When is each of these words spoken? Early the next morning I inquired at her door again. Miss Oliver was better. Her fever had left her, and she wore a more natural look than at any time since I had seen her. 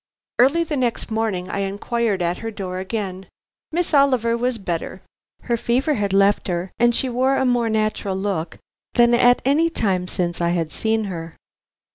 Early 0.39 0.63
the 0.63 0.77
next 0.77 1.11
morning 1.11 1.47
I 1.47 1.59
inquired 1.59 2.23
at 2.23 2.39
her 2.39 2.49
door 2.49 2.79
again. 2.79 3.27
Miss 3.71 3.93
Oliver 3.93 4.35
was 4.35 4.57
better. 4.57 5.03
Her 5.43 5.57
fever 5.57 5.93
had 5.93 6.11
left 6.11 6.47
her, 6.47 6.71
and 6.79 6.95
she 6.95 7.07
wore 7.07 7.37
a 7.37 7.45
more 7.45 7.69
natural 7.69 8.17
look 8.17 8.57
than 8.95 9.13
at 9.13 9.43
any 9.45 9.69
time 9.69 10.07
since 10.07 10.41
I 10.41 10.49
had 10.57 10.71
seen 10.71 11.03
her. 11.03 11.35